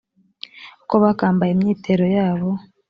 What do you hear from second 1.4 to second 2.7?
imyitero yabo